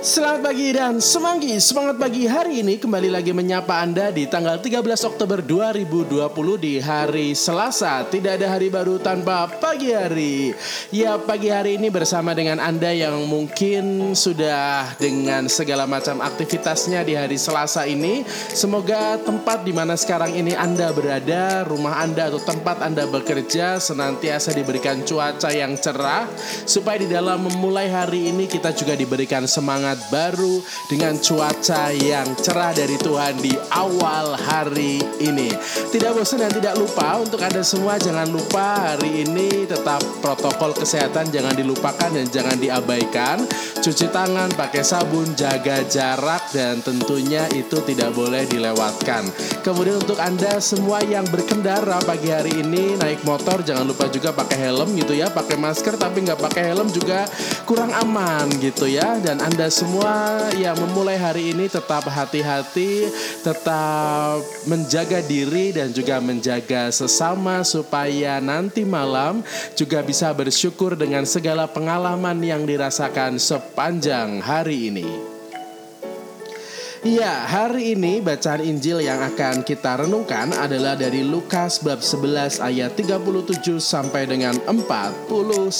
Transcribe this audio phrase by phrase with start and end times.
[0.00, 1.60] Selamat pagi dan semanggi.
[1.60, 2.80] Semangat pagi hari ini.
[2.80, 6.24] Kembali lagi menyapa Anda di tanggal 13 Oktober 2020
[6.56, 8.08] di hari Selasa.
[8.08, 10.56] Tidak ada hari baru tanpa pagi hari.
[10.88, 17.12] Ya pagi hari ini bersama dengan Anda yang mungkin sudah dengan segala macam aktivitasnya di
[17.12, 18.24] hari Selasa ini.
[18.56, 24.56] Semoga tempat di mana sekarang ini Anda berada Rumah Anda atau tempat Anda bekerja Senantiasa
[24.56, 26.24] diberikan cuaca yang cerah.
[26.64, 32.26] Supaya di dalam memulai hari ini kita juga diberikan semangat semangat baru dengan cuaca yang
[32.38, 35.50] cerah dari Tuhan di awal hari ini.
[35.90, 41.34] Tidak bosan dan tidak lupa untuk Anda semua jangan lupa hari ini tetap protokol kesehatan
[41.34, 43.42] jangan dilupakan dan jangan diabaikan.
[43.80, 49.26] Cuci tangan, pakai sabun, jaga jarak dan tentunya itu tidak boleh dilewatkan.
[49.66, 54.70] Kemudian untuk Anda semua yang berkendara pagi hari ini naik motor jangan lupa juga pakai
[54.70, 57.24] helm gitu ya, pakai masker tapi nggak pakai helm juga
[57.64, 63.08] kurang aman gitu ya dan Anda semua yang memulai hari ini tetap hati-hati,
[63.40, 69.40] tetap menjaga diri dan juga menjaga sesama supaya nanti malam
[69.72, 75.29] juga bisa bersyukur dengan segala pengalaman yang dirasakan sepanjang hari ini.
[77.00, 82.92] Ya, hari ini bacaan Injil yang akan kita renungkan adalah dari Lukas bab 11 ayat
[82.92, 85.72] 37 sampai dengan 41.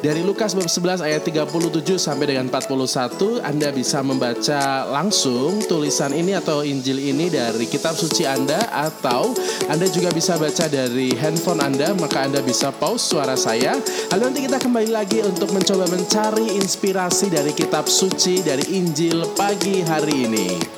[0.00, 6.32] Dari Lukas bab 11 ayat 37 sampai dengan 41, Anda bisa membaca langsung tulisan ini
[6.32, 9.36] atau Injil ini dari kitab suci Anda atau
[9.68, 13.76] Anda juga bisa baca dari handphone Anda, maka Anda bisa pause suara saya.
[14.16, 19.84] Lalu nanti kita kembali lagi untuk mencoba mencari inspirasi dari kitab suci dari Injil pagi
[19.84, 20.77] hari hari ini.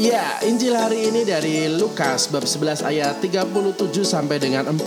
[0.00, 4.80] Ya, Injil hari ini dari Lukas bab 11 ayat 37 sampai dengan 41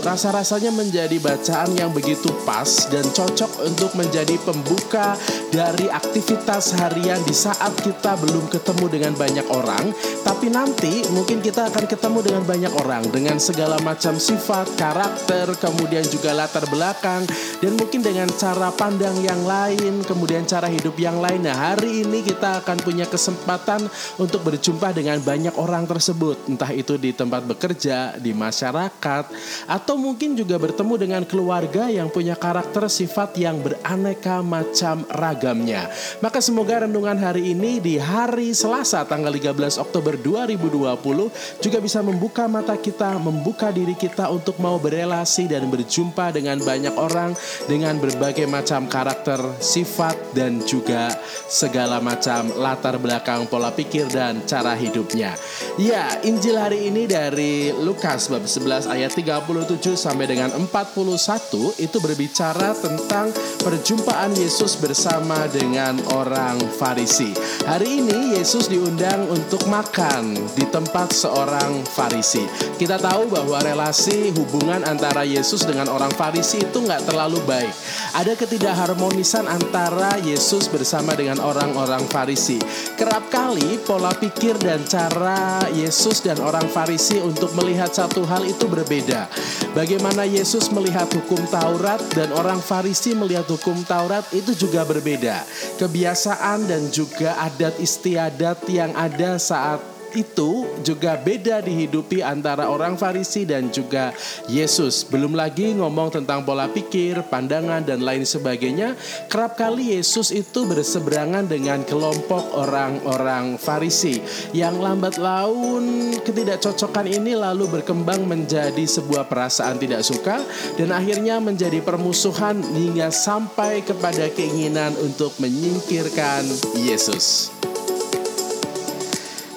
[0.00, 5.20] rasa-rasanya menjadi bacaan yang begitu pas dan cocok untuk menjadi pembuka
[5.52, 9.92] dari aktivitas harian di saat kita belum ketemu dengan banyak orang,
[10.24, 16.00] tapi nanti mungkin kita akan ketemu dengan banyak orang dengan segala macam sifat, karakter, kemudian
[16.08, 17.28] juga latar belakang
[17.60, 21.44] dan mungkin dengan cara pandang yang lain, kemudian cara hidup yang lain.
[21.44, 23.84] Nah, hari ini kita akan punya kesempatan
[24.18, 29.24] untuk berjumpa dengan banyak orang tersebut, entah itu di tempat bekerja, di masyarakat,
[29.66, 35.90] atau mungkin juga bertemu dengan keluarga yang punya karakter sifat yang beraneka macam ragamnya.
[36.22, 42.46] Maka semoga renungan hari ini di hari Selasa tanggal 13 Oktober 2020 juga bisa membuka
[42.46, 47.34] mata kita, membuka diri kita untuk mau berelasi dan berjumpa dengan banyak orang
[47.66, 51.10] dengan berbagai macam karakter, sifat dan juga
[51.50, 55.32] segala macam latar belakang pola pikir pikir dan cara hidupnya.
[55.80, 62.76] Ya, Injil hari ini dari Lukas bab 11 ayat 37 sampai dengan 41 itu berbicara
[62.76, 63.32] tentang
[63.64, 67.32] perjumpaan Yesus bersama dengan orang Farisi.
[67.64, 72.44] Hari ini Yesus diundang untuk makan di tempat seorang Farisi.
[72.76, 77.72] Kita tahu bahwa relasi hubungan antara Yesus dengan orang Farisi itu nggak terlalu baik.
[78.14, 82.60] Ada ketidakharmonisan antara Yesus bersama dengan orang-orang Farisi.
[82.94, 88.66] Kerap kali pola pikir dan cara Yesus dan orang Farisi untuk melihat satu hal itu
[88.66, 89.30] berbeda.
[89.70, 95.46] Bagaimana Yesus melihat hukum Taurat dan orang Farisi melihat hukum Taurat itu juga berbeda.
[95.78, 103.42] Kebiasaan dan juga adat istiadat yang ada saat itu juga beda dihidupi antara orang Farisi
[103.42, 104.14] dan juga
[104.46, 105.02] Yesus.
[105.04, 108.94] Belum lagi ngomong tentang pola pikir, pandangan dan lain sebagainya.
[109.28, 114.22] Kerap kali Yesus itu berseberangan dengan kelompok orang-orang Farisi
[114.54, 120.40] yang lambat laun ketidakcocokan ini lalu berkembang menjadi sebuah perasaan tidak suka
[120.78, 126.46] dan akhirnya menjadi permusuhan hingga sampai kepada keinginan untuk menyingkirkan
[126.78, 127.50] Yesus.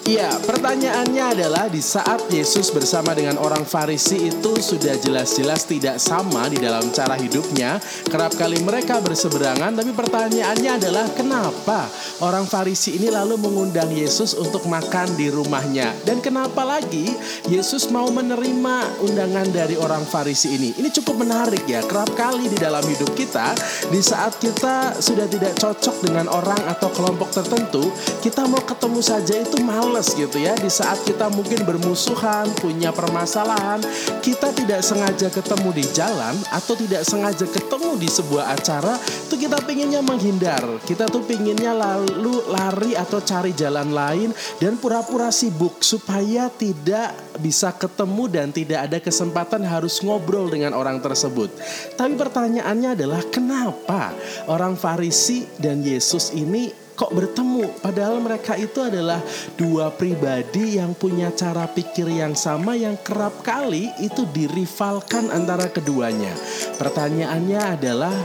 [0.08, 6.48] Iya, pertanyaannya adalah di saat Yesus bersama dengan orang Farisi itu sudah jelas-jelas tidak sama
[6.48, 7.76] di dalam cara hidupnya.
[8.08, 11.92] Kerap kali mereka berseberangan, tapi pertanyaannya adalah kenapa
[12.24, 15.92] orang Farisi ini lalu mengundang Yesus untuk makan di rumahnya?
[16.08, 17.12] Dan kenapa lagi
[17.52, 20.72] Yesus mau menerima undangan dari orang Farisi ini?
[20.72, 21.84] Ini cukup menarik ya.
[21.84, 23.52] Kerap kali di dalam hidup kita,
[23.92, 27.92] di saat kita sudah tidak cocok dengan orang atau kelompok tertentu,
[28.24, 32.94] kita mau ketemu saja itu malas males gitu ya di saat kita mungkin bermusuhan, punya
[32.94, 33.82] permasalahan,
[34.22, 38.94] kita tidak sengaja ketemu di jalan atau tidak sengaja ketemu di sebuah acara,
[39.26, 40.62] tuh kita pinginnya menghindar.
[40.86, 44.30] Kita tuh pinginnya lalu lari atau cari jalan lain
[44.62, 51.02] dan pura-pura sibuk supaya tidak bisa ketemu dan tidak ada kesempatan harus ngobrol dengan orang
[51.02, 51.50] tersebut.
[51.98, 54.14] Tapi pertanyaannya adalah kenapa
[54.46, 59.22] orang Farisi dan Yesus ini kok bertemu padahal mereka itu adalah
[59.54, 66.34] dua pribadi yang punya cara pikir yang sama yang kerap kali itu dirivalkan antara keduanya.
[66.82, 68.18] Pertanyaannya adalah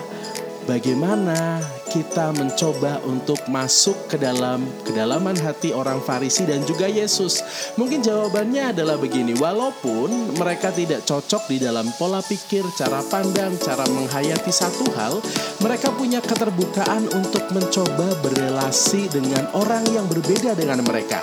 [0.64, 1.60] bagaimana
[1.92, 7.44] kita mencoba untuk masuk ke dalam kedalaman hati orang Farisi dan juga Yesus?
[7.76, 13.84] Mungkin jawabannya adalah begini, walaupun mereka tidak cocok di dalam pola pikir, cara pandang, cara
[13.92, 15.20] menghayati satu hal,
[15.60, 21.20] mereka punya keterbukaan untuk mencoba berelasi dengan orang yang berbeda dengan mereka.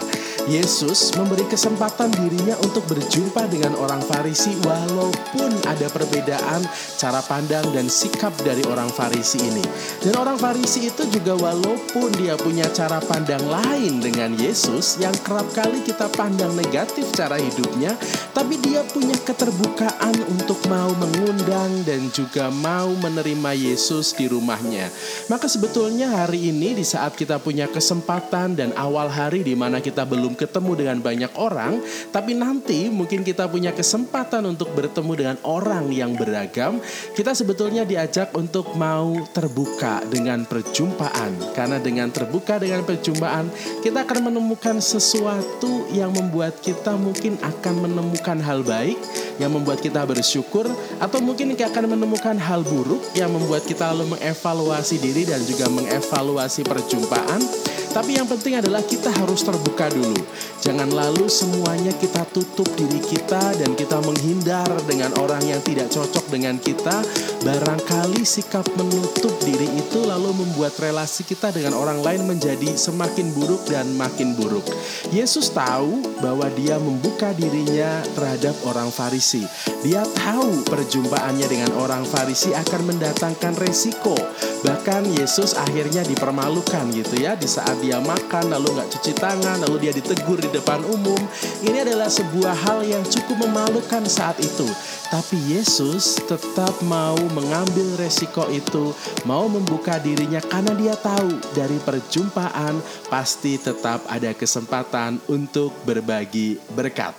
[0.49, 6.65] Yesus memberi kesempatan dirinya untuk berjumpa dengan orang Farisi walaupun ada perbedaan
[6.97, 9.61] cara pandang dan sikap dari orang Farisi ini.
[10.01, 15.45] Dan orang Farisi itu juga walaupun dia punya cara pandang lain dengan Yesus yang kerap
[15.53, 17.93] kali kita pandang negatif cara hidupnya,
[18.33, 24.89] tapi dia punya keterbukaan untuk mau mengundang dan juga mau menerima Yesus di rumahnya.
[25.29, 30.09] Maka sebetulnya hari ini di saat kita punya kesempatan dan awal hari di mana kita
[30.09, 31.83] belum ketemu dengan banyak orang,
[32.15, 36.79] tapi nanti mungkin kita punya kesempatan untuk bertemu dengan orang yang beragam,
[37.11, 41.51] kita sebetulnya diajak untuk mau terbuka dengan perjumpaan.
[41.51, 43.51] Karena dengan terbuka dengan perjumpaan,
[43.83, 48.95] kita akan menemukan sesuatu yang membuat kita mungkin akan menemukan hal baik,
[49.43, 50.63] yang membuat kita bersyukur,
[51.03, 55.67] atau mungkin kita akan menemukan hal buruk yang membuat kita lalu mengevaluasi diri dan juga
[55.67, 60.21] mengevaluasi perjumpaan tapi yang penting adalah kita harus terbuka dulu.
[60.59, 66.29] Jangan lalu semuanya kita tutup diri kita dan kita menghindar dengan orang yang tidak cocok
[66.29, 67.01] dengan kita.
[67.41, 73.65] Barangkali sikap menutup diri itu lalu membuat relasi kita dengan orang lain menjadi semakin buruk
[73.71, 74.67] dan makin buruk.
[75.09, 79.47] Yesus tahu bahwa dia membuka dirinya terhadap orang Farisi.
[79.81, 84.13] Dia tahu perjumpaannya dengan orang Farisi akan mendatangkan resiko.
[84.59, 89.87] Bahkan Yesus akhirnya dipermalukan gitu ya di saat dia makan lalu nggak cuci tangan lalu
[89.87, 91.19] dia ditegur di depan umum.
[91.63, 94.67] Ini adalah sebuah hal yang cukup memalukan saat itu.
[95.09, 98.93] Tapi Yesus tetap mau mengambil resiko itu
[99.25, 102.77] mau membuka dirinya karena dia tahu dari perjumpaan
[103.09, 107.17] pasti tetap ada kesempatan untuk berbagi berkat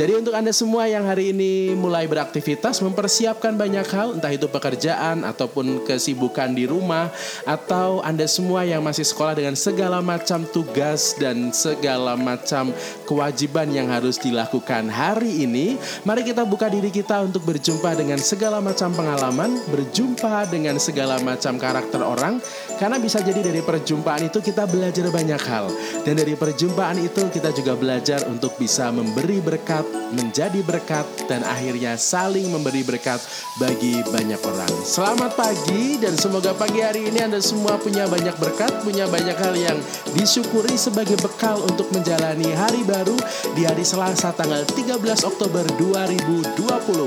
[0.00, 5.28] jadi untuk Anda semua yang hari ini mulai beraktivitas mempersiapkan banyak hal entah itu pekerjaan
[5.28, 7.12] ataupun kesibukan di rumah
[7.44, 12.72] atau Anda semua yang masih sekolah dengan segala macam tugas dan segala macam
[13.04, 15.76] kewajiban yang harus dilakukan hari ini,
[16.08, 21.60] mari kita buka diri kita untuk berjumpa dengan segala macam pengalaman, berjumpa dengan segala macam
[21.60, 22.40] karakter orang
[22.80, 25.68] karena bisa jadi dari perjumpaan itu kita belajar banyak hal
[26.08, 31.94] dan dari perjumpaan itu kita juga belajar untuk bisa memberi berkat menjadi berkat, dan akhirnya
[31.94, 33.22] saling memberi berkat
[33.62, 34.72] bagi banyak orang.
[34.82, 39.54] Selamat pagi dan semoga pagi hari ini Anda semua punya banyak berkat, punya banyak hal
[39.54, 39.78] yang
[40.18, 43.14] disyukuri sebagai bekal untuk menjalani hari baru
[43.54, 46.58] di hari Selasa tanggal 13 Oktober 2020.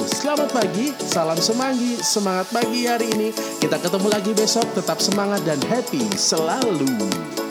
[0.08, 3.30] Selamat pagi, salam semanggi, semangat pagi hari ini.
[3.60, 7.43] Kita ketemu lagi besok, tetap semangat dan happy selalu.